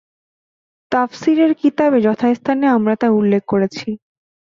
[0.91, 3.87] তাফসীরের কিতাবে যথাস্থানে আমরা তা উল্লেখ করেছি।